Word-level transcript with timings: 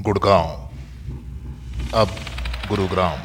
गुड़गांव। 0.00 0.70
अब 1.94 2.08
गुरुग्राम। 2.68 3.18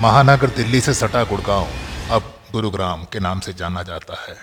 महानगर 0.00 0.46
दिल्ली 0.46 0.80
से 0.80 0.94
सटा 0.94 1.24
गुड़गांव, 1.24 1.68
अब 2.10 2.34
गुरुग्राम 2.52 3.04
के 3.04 3.20
नाम 3.20 3.40
से 3.40 3.52
जाना 3.52 3.82
जाता 3.82 4.24
है। 4.28 4.36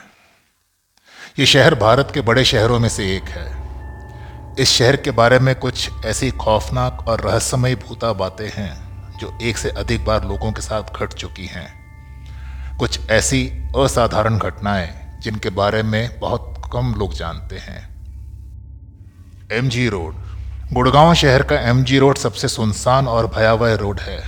ये 1.39 1.45
शहर 1.45 1.75
भारत 1.75 2.11
के 2.13 2.21
बड़े 2.21 2.45
शहरों 2.45 2.79
में 2.79 2.89
से 2.89 3.15
एक 3.15 3.23
है। 3.23 3.57
इस 4.59 4.69
शहर 4.69 4.95
के 4.95 5.11
बारे 5.11 5.39
में 5.39 5.55
कुछ 5.55 5.89
ऐसी 6.05 6.31
खौफनाक 6.31 7.05
और 7.07 7.21
रहस्यमय 7.21 7.75
भूता 7.75 8.13
बातें 8.13 8.49
हैं, 8.53 8.73
जो 9.17 9.37
एक 9.41 9.57
से 9.57 9.69
अधिक 9.69 10.05
बार 10.05 10.23
लोगों 10.23 10.51
के 10.51 10.61
साथ 10.61 10.83
घट 10.83 11.13
चुकी 11.13 11.45
हैं। 11.45 11.81
कुछ 12.77 13.09
ऐसी 13.09 13.47
असाधारण 13.79 14.37
घटनाएँ, 14.37 15.19
जिनके 15.19 15.49
बारे 15.49 15.83
में 15.83 16.19
बहुत 16.19 16.69
कम 16.73 16.95
लोग 16.97 17.13
जानते 17.13 17.57
हैं। 17.57 17.90
एम 19.51 19.69
जी 19.69 19.89
रोड 19.89 20.15
गुड़गांव 20.73 21.13
शहर 21.13 21.43
का 21.43 21.55
एम 21.59 21.83
जी 21.83 21.97
रोड 21.99 22.17
सबसे 22.17 22.47
सुनसान 22.47 23.07
और 23.07 23.27
भयावह 23.27 23.75
रोड 23.75 23.99
है। 23.99 24.23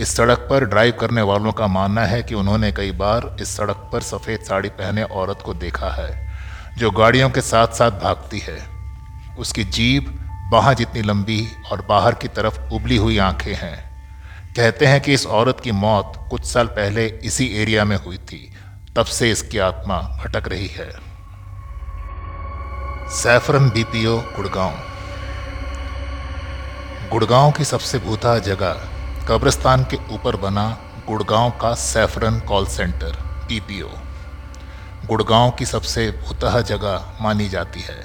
इस 0.00 0.16
सड़क 0.16 0.38
पर 0.38 0.64
ड्राइव 0.64 0.92
करने 1.00 1.22
वालों 1.22 1.52
का 1.52 1.66
मानना 1.66 2.04
है 2.04 2.22
कि 2.22 2.34
उन्होंने 2.34 2.72
कई 2.72 2.90
बार 2.90 3.36
इस 3.40 3.56
सड़क 3.56 3.90
पर 3.92 4.00
सफ़ेद 4.00 4.40
साड़ी 4.40 4.68
पहने 4.68 5.02
औरत 5.02 5.38
को 5.44 5.54
देखा 5.54 5.88
है, 5.88 6.36
जो 6.78 6.90
गाड़ियों 6.90 7.30
के 7.30 7.40
साथ 7.40 7.66
साथ 7.66 7.90
भागती 7.90 8.38
है। 8.38 8.58
उसकी 9.38 9.64
जीभ, 9.64 10.28
बाह 10.52 10.72
जितनी 10.72 11.02
लंबी 11.02 11.48
और 11.72 11.86
बाहर 11.88 12.14
की 12.14 12.28
तरफ़ 12.28 12.60
उबली 12.72 12.96
हुई 12.96 13.18
आँखें 13.18 13.54
हैं। 13.54 14.06
कहते 14.56 14.86
हैं 14.86 15.00
कि 15.00 15.12
इस 15.12 15.26
औरत 15.26 15.60
की 15.60 15.72
मौत 15.72 16.26
कुछ 16.30 16.44
साल 16.44 16.66
पहले 16.66 17.06
इसी 17.06 17.46
एरिया 17.54 17.84
में 17.84 17.96
हुई 17.96 18.16
थी। 18.16 18.52
तब 18.96 19.04
से 19.04 19.30
इसकी 19.30 19.58
आत्मा 19.58 19.98
भटक 19.98 20.48
रही 20.48 20.68
है। 20.68 21.13
Saffron 23.14 23.68
BPO, 23.70 24.16
Gurgaon. 24.36 24.70
गुड़गांव 27.10 27.50
की 27.50 27.64
सबसे 27.64 27.98
भूता 27.98 28.38
जगह 28.38 28.80
कब्रिस्तान 29.28 29.84
के 29.84 29.96
ऊपर 30.14 30.36
बना 30.36 30.64
गुड़गांव 31.08 31.50
का 31.50 31.74
saffron 31.74 32.40
call 32.40 32.66
centre 32.66 33.12
BPO 33.48 33.88
Gurgaon 35.06 35.50
की 35.50 35.66
सबसे 35.66 36.10
भूतः 36.10 36.60
जगह 36.60 37.12
मानी 37.20 37.48
जाती 37.48 37.80
है। 37.80 37.98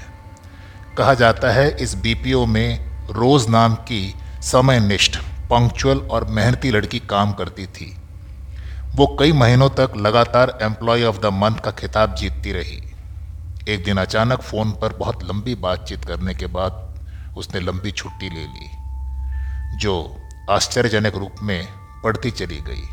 कहा 0.98 1.14
जाता 1.14 1.52
है 1.52 1.70
इस 1.80 1.96
बीपीओ 1.96 2.46
में 2.46 2.86
रोज 3.10 3.48
नाम 3.50 3.76
की 3.76 4.14
समयनिष्ठ, 4.42 5.18
पंक्चुअल 5.50 5.98
और 5.98 6.24
मेहनती 6.24 6.72
लड़की 6.72 7.00
काम 7.00 7.32
करती 7.34 7.66
थी। 7.66 7.96
वो 8.96 9.18
कई 9.20 9.32
महीनों 9.32 9.70
तक 9.70 9.98
लगातार 9.98 10.58
एम्प्लॉय 10.62 11.04
ऑफ़ 11.04 11.20
द 11.20 11.26
मंथ 11.26 11.56
का 11.56 11.72
खिताब 11.72 12.16
जीतती 12.16 12.52
रही। 12.52 12.89
एक 13.70 13.84
दिन 13.84 13.98
अचानक 13.98 14.42
फ़ोन 14.42 14.72
पर 14.72 14.94
बहुत 14.94 15.24
लंबी 15.24 15.54
बातचीत 15.56 16.06
करने 16.06 16.34
के 16.34 16.46
बाद 16.48 17.36
उसने 17.38 17.60
लंबी 17.60 17.92
छुट्टी 17.92 18.30
ले 18.30 18.44
ली, 18.44 18.70
जो 19.78 19.96
आश्चर्यजनक 20.50 21.16
रूप 21.16 21.42
में 21.44 21.68
बढ़ती 22.04 22.32
चली 22.32 22.58
गई। 22.62 22.84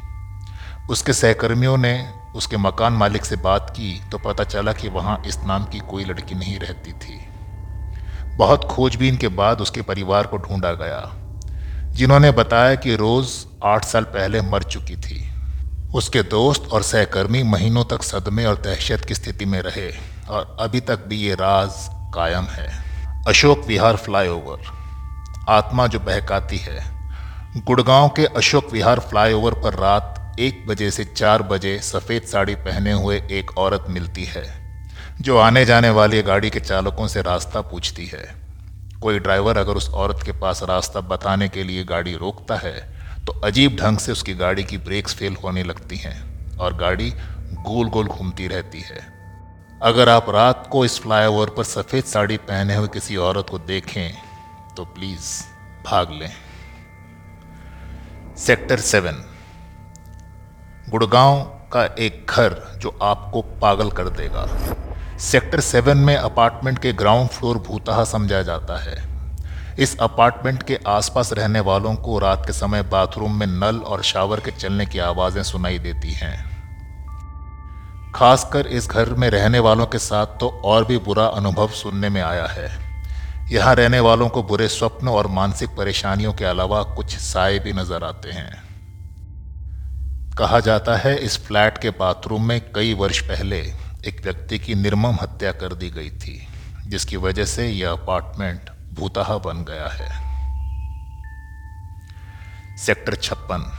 उसके 0.91 1.13
सहकर्मियों 1.13 1.77
ने 1.77 1.95
उसके 2.37 2.57
मकान 2.57 2.93
मालिक 2.93 3.25
से 3.25 3.37
बात 3.37 3.71
की 3.71 4.01
तो 4.11 4.19
पता 4.19 4.45
चला 4.45 4.73
कि 4.73 4.89
वहाँ 4.89 5.23
इस 5.27 5.39
नाम 5.39 5.65
की 5.65 5.79
कोई 5.91 6.05
लड़की 6.05 6.35
नहीं 6.35 6.59
रहती 6.59 6.93
थी। 6.95 7.19
बहुत 8.37 8.65
खोजबीन 8.65 9.17
के 9.17 9.29
बाद 9.29 9.61
उसके 9.61 9.83
परिवार 9.83 10.27
को 10.27 10.39
ढूंढा 10.39 10.73
गया, 10.73 11.01
जिन्होंने 11.93 12.31
बताया 12.33 12.75
कि 12.75 12.97
रोज़ 12.97 13.31
आठ 13.65 13.85
साल 13.85 14.05
पहले 14.11 14.41
मर 14.43 14.63
चुकी 14.65 14.97
थी। 14.97 15.23
उसके 15.95 16.23
दोस्त 16.23 16.69
और 16.73 16.83
सहकर्मी 16.83 17.43
महीनों 17.43 17.85
तक 17.85 18.03
सदमे 18.03 18.45
और 18.45 18.57
दहशत 18.57 19.05
की 19.05 19.15
स्थिति 19.15 19.45
में 19.45 19.61
रहे। 19.61 20.16
और 20.29 20.57
अभी 20.61 20.81
तक 20.81 21.05
भी 21.07 21.17
ये 21.17 21.35
राज 21.35 21.73
कायम 22.15 22.45
है। 22.47 22.69
अशोक 23.27 23.65
विहार 23.67 23.97
फ्लाईओवर। 23.97 24.75
आत्मा 25.49 25.87
जो 25.87 26.01
बहकाती 26.01 26.57
है। 26.57 26.85
गुड़गांव 27.59 28.09
के 28.09 28.25
अशोक 28.27 28.73
विहार 28.73 29.01
फ्लाईओवर 29.01 29.55
पर 29.55 29.75
रात 29.75 30.37
एक 30.41 30.67
बजे 30.67 30.91
से 30.91 31.05
चार 31.07 31.43
बजे 31.43 31.79
सफ़ेद 31.83 32.23
साड़ी 32.23 32.55
पहने 32.55 32.93
हुए 32.93 33.17
एक 33.31 33.57
औरत 33.59 33.85
मिलती 33.89 34.25
है, 34.25 34.45
जो 35.21 35.39
आने 35.39 35.65
जाने 35.65 35.91
वाली 35.91 36.23
गाड़ी 36.23 36.51
के 36.51 36.61
चालकों 36.61 37.07
से 37.09 37.23
रास्ता 37.23 37.61
पूछती 37.61 38.07
है। 38.07 38.25
कोई 39.03 39.19
ड्राइवर 39.19 39.59
अगर 39.59 39.73
उस 39.73 39.89
औरत 39.91 40.23
के 40.25 40.33
पास 40.33 40.63
रास्ता 40.63 41.01
बताने 41.07 41.49
के 41.49 41.63
लिए 41.65 41.85
गाड़ी 41.85 42.15
रोकता 42.17 42.57
है 42.57 42.75
तो 43.27 43.33
अजीब 43.41 43.77
ढंग 43.77 43.99
से 43.99 44.13
उसकी 44.13 44.35
गाड़ी 44.35 44.65
की 44.65 44.79
ब्रेक्स 44.79 45.15
फेल 45.15 45.37
होने 45.45 45.63
लगती 45.63 45.97
हैं 45.97 46.57
और 46.59 46.77
गाड़ी 46.77 47.11
गोल 47.63 47.89
गोल 47.89 48.07
घूमती 48.07 48.47
रहती 48.49 48.81
है। 48.81 49.16
अगर 49.83 50.09
आप 50.09 50.29
रात 50.31 50.69
को 50.73 50.85
इस 50.85 50.99
फ्लाईओवर 51.01 51.51
पर 51.51 51.65
सफ़ेद 51.65 52.05
साड़ी 52.05 52.37
पहने 52.37 52.75
हुए 52.75 52.89
किसी 52.89 53.17
औरत 53.17 53.47
को 53.51 53.59
देखें 53.59 54.15
तो 54.77 54.85
प्लीज़ 54.85 55.27
भाग 55.85 56.13
लें। 56.13 56.31
सेक्टर 58.37 58.81
सेवन 58.81 59.23
गुड़गांव 60.91 61.43
का 61.73 61.85
एक 61.85 62.27
घर 62.31 62.79
जो 62.79 62.99
आपको 63.03 63.43
पागल 63.43 63.91
कर 63.91 64.09
देगा। 64.09 64.47
सेक्टर 65.19 65.61
सेवन 65.61 65.99
में 65.99 66.17
अपार्टमेंट 66.17 66.79
के 66.79 66.93
ग्राउंड 66.93 67.29
फ्लोर 67.29 67.59
भूतहा 67.59 68.05
समझा 68.05 68.43
जाता 68.43 68.83
है। 68.83 68.97
इस 69.79 69.99
अपार्टमेंट 69.99 70.63
के 70.63 70.79
आसपास 70.87 71.33
रहने 71.33 71.61
वालों 71.61 71.95
को 71.95 72.19
रात 72.19 72.47
के 72.47 72.53
समय 72.53 72.83
बाथरूम 72.83 73.39
में 73.39 73.47
नल 73.47 73.79
और 73.79 74.03
शावर 74.03 74.41
के 74.41 74.51
चलने 74.51 74.87
की 74.87 74.99
आवाज़ें 74.99 75.43
सुनाई 75.43 75.79
देती 75.79 76.13
हैं। 76.13 76.56
खासकर 78.17 78.67
इस 78.67 78.89
घर 78.89 79.09
में 79.15 79.29
रहने 79.31 79.59
वालों 79.59 79.87
के 79.87 79.99
साथ 79.99 80.27
तो 80.41 80.49
और 80.65 80.85
भी 80.85 80.97
बुरा 80.99 81.25
अनुभव 81.37 81.69
सुनने 81.71 82.09
में 82.09 82.21
आया 82.23 82.47
है। 82.47 82.69
यहाँ 83.51 83.75
रहने 83.75 83.99
वालों 84.01 84.29
को 84.29 84.43
बुरे 84.43 84.69
स्वप्न 84.69 85.09
और 85.09 85.27
मानसिक 85.27 85.71
परेशानियों 85.71 86.33
के 86.33 86.45
अलावा 86.45 86.83
कुछ 86.95 87.17
साए 87.17 87.59
भी 87.59 87.73
नज़र 87.73 88.05
आते 88.05 88.31
हैं। 88.31 88.63
कहा 90.39 90.61
जाता 90.61 90.97
है, 90.97 91.17
इस 91.17 91.37
फ्लैट 91.47 91.79
के 91.79 91.91
बाथरूम 91.91 92.49
में 92.49 92.61
कई 92.73 92.95
वर्ष 92.95 93.21
पहले 93.21 93.59
एक 94.07 94.21
व्यक्ति 94.25 94.59
की 94.59 94.75
निर्मम 94.75 95.19
हत्या 95.23 95.53
कर 95.53 95.75
दी 95.75 95.91
गई 95.91 96.11
थी, 96.11 96.47
जिसकी 96.87 97.17
वजह 97.17 97.45
से 97.45 97.69
यह 97.69 97.91
अपार्टमेंट 97.91 98.71
भूतहा 98.93 99.37
बन 99.39 99.65
गया 99.65 99.89
है। 99.89 100.09
सेक्टर 102.77 103.15
छप्पन। 103.15 103.73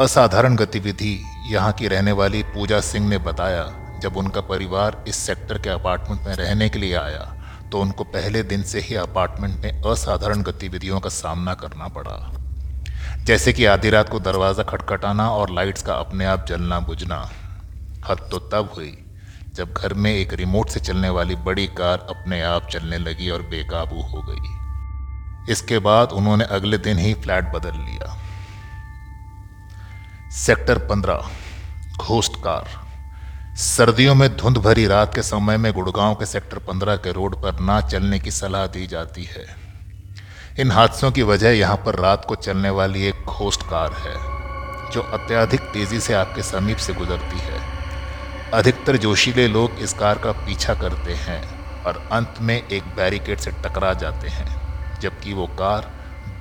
असाधारण 0.00 0.54
गतिविधि 0.56 1.22
यहाँ 1.46 1.72
की 1.72 1.88
रहने 1.88 2.12
वाली 2.12 2.42
पूजा 2.44 2.80
सिंह 2.80 3.08
ने 3.08 3.16
बताया, 3.18 3.64
जब 4.02 4.16
उनका 4.16 4.40
परिवार 4.40 4.96
इस 5.08 5.16
सेक्टर 5.16 5.58
के 5.58 5.70
अपार्टमेंट 5.70 6.26
में 6.26 6.34
रहने 6.34 6.68
के 6.68 6.78
लिए 6.78 6.94
आया 6.94 7.20
तो 7.72 7.80
उनको 7.80 8.04
पहले 8.06 8.42
दिन 8.42 8.62
से 8.62 8.80
ही 8.80 8.94
अपार्टमेंट 8.94 9.64
में 9.64 9.82
असाधारण 9.82 10.42
गतिविधियों 10.42 11.00
का 11.00 11.08
सामना 11.08 11.54
करना 11.54 11.88
पड़ा। 11.88 13.24
जैसे 13.24 13.52
कि 13.52 13.64
आधी 13.64 13.90
रात 13.90 14.08
को 14.08 14.20
दरवाज़ा 14.20 14.62
खटखटाना 14.62 15.28
और 15.30 15.50
लाइट्स 15.50 15.82
का 15.82 15.94
अपने 15.96 16.24
आप 16.24 16.46
जलना 16.48 16.80
बुझना, 16.80 17.20
हद 18.08 18.26
तो 18.30 18.38
तब 18.48 18.72
हुई, 18.76 18.96
जब 19.54 19.72
घर 19.74 19.94
में 19.94 20.12
एक 20.12 20.32
रिमोट 20.34 20.68
से 20.68 20.80
चलने 20.80 21.08
वाली 21.10 21.36
बड़ी 21.44 21.66
कार 21.76 22.06
अपने 22.10 22.42
आप 22.44 22.68
चलने 22.72 22.98
लगी 22.98 23.30
और 23.30 23.42
बेकाबू 23.50 24.02
हो 24.02 24.22
गई। 24.28 25.52
इसके 25.52 25.78
बाद 25.80 26.12
उन्होंने 26.12 26.44
अगले 26.50 26.78
दिन 26.80 26.98
ही 26.98 27.14
फ्लैट 27.14 27.52
बदल 27.54 27.78
लिया। 27.78 28.18
सेक्टर 30.32 30.78
पंद्रह 30.78 31.30
घोस्ट 32.00 32.36
कार 32.36 32.68
सर्दियों 33.56 34.14
में 34.14 34.36
धुंध 34.36 34.58
भरी 34.58 34.86
रात 34.86 35.14
के 35.14 35.22
समय 35.22 35.56
में 35.56 35.72
गुड़गांव 35.72 36.14
के 36.14 36.26
सेक्टर 36.26 36.58
पंद्रह 36.58 36.96
के 36.96 37.12
रोड 37.12 37.34
पर 37.36 37.58
ना 37.60 37.80
चलने 37.80 38.18
की 38.18 38.30
सलाह 38.30 38.66
दी 38.66 38.86
जाती 38.86 39.24
है। 39.24 39.44
इन 40.58 40.70
हादसों 40.70 41.10
की 41.10 41.22
वजह 41.22 41.50
यहाँ 41.50 41.76
पर 41.76 41.98
रात 42.00 42.24
को 42.24 42.34
चलने 42.36 42.70
वाली 42.70 43.04
एक 43.06 43.24
घोस्ट 43.28 43.62
कार 43.62 43.92
है, 43.94 44.14
जो 44.92 45.00
अत्यधिक 45.12 45.60
तेज़ी 45.60 46.00
से 46.00 46.14
आपके 46.14 46.42
समीप 46.42 46.76
से 46.76 46.94
गुजरती 46.94 47.40
है। 47.40 47.60
अधिकतर 48.52 48.96
जोशीले 48.96 49.46
लोग 49.48 49.78
इस 49.78 49.92
कार 49.92 50.18
का 50.18 50.32
पीछा 50.40 50.74
करते 50.74 51.14
हैं 51.18 51.42
और 51.84 52.02
अंत 52.12 52.40
में 52.40 52.56
एक 52.56 52.82
बैरिकेड 52.96 53.38
से 53.38 53.50
टकरा 53.62 53.92
जाते 53.94 54.28
हैं, 54.28 54.48
जबकि 55.00 55.32
वो 55.32 55.46
कार 55.60 55.92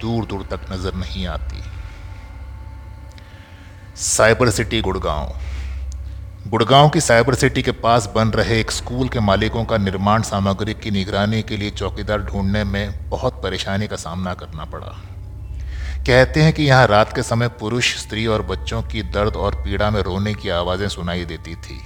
दूर 0.02 0.26
दूर 0.26 0.48
तक 0.52 0.72
नज़र 0.72 0.96
नहीं 0.96 1.28
आती। 1.28 1.64
Cyber 3.96 4.50
city 4.50 4.80
Gurgaon. 4.82 6.50
गुड़गांव 6.50 6.90
की 6.90 7.02
साइबर 7.02 7.36
सिटी 7.36 7.62
के 7.62 7.72
पास 7.72 8.06
बन 8.16 8.28
रहे 8.28 8.60
एक 8.60 8.72
स्कूल 8.72 9.10
के 9.10 9.20
मालिकों 9.20 9.64
का 9.66 9.78
निर्माण 9.78 10.22
सामग्री 10.22 10.74
की 10.74 10.92
निगरानी 10.92 11.42
के 11.44 11.58
लिए 11.58 11.70
चौकीदार 11.70 12.22
ढूँढने 12.22 12.64
में 12.64 13.10
बहुत 13.10 13.42
परेशानी 13.44 13.88
का 13.88 13.96
सामना 13.96 14.34
करना 14.34 14.66
पड़ा। 14.66 14.96
कहते 16.08 16.44
हैं 16.44 16.54
कि 16.54 16.64
यहाँ 16.64 16.88
रात 16.88 17.16
के 17.16 17.24
समय 17.24 17.48
पुरुष, 17.60 17.96
स्त्री 17.98 18.26
और 18.26 18.42
बच्चों 18.42 18.82
की 18.84 19.04
दर्द 19.04 19.36
और 19.36 19.56
पीड़ा 19.56 19.92
में 19.92 20.02
रोने 20.02 20.34
की 20.34 20.50
आवाज़ें 20.50 20.88
सुनाई 20.88 21.26
देती 21.26 21.56
थी, 21.56 21.80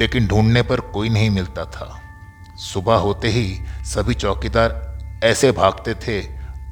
लेकिन 0.00 0.26
ढूँढने 0.26 0.62
पर 0.62 0.80
कोई 0.80 1.08
नहीं 1.08 1.30
मिलता 1.30 1.64
था। 1.64 1.94
सुबह 2.62 2.94
होते 2.94 3.28
ही 3.28 3.58
सभी 3.84 4.14
चौकीदार 4.14 5.20
ऐसे 5.24 5.52
भागते 5.52 5.94
थे 5.94 6.22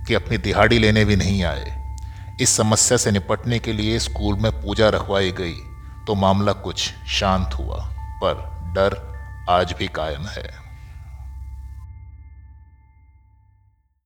कि 0.06 0.14
अपनी 0.14 0.38
दिहाड़ी 0.38 0.78
लेने 0.78 1.04
भी 1.04 1.16
नहीं 1.16 1.42
आए। 1.44 1.81
इस 2.42 2.56
समस्या 2.56 2.96
से 2.98 3.10
निपटने 3.10 3.58
के 3.58 3.72
लिए 3.72 3.98
स्कूल 3.98 4.38
में 4.38 4.50
पूजा 4.52 4.88
रखवाई 4.88 5.30
गई 5.32 5.54
तो 6.06 6.14
मामला 6.14 6.52
कुछ 6.52 6.90
शांत 7.08 7.54
हुआ, 7.54 7.76
पर 8.24 8.34
डर 8.74 8.96
आज 9.50 9.74
भी 9.78 9.88
कायम 9.88 10.26
है। 10.26 10.61